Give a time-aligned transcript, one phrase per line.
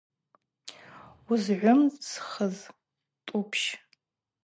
[1.27, 2.55] Уызгӏвымсхыз
[3.25, 3.63] тӏупщ.